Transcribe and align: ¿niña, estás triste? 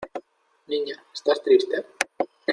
¿niña, 0.71 0.95
estás 1.17 1.43
triste? 1.43 1.77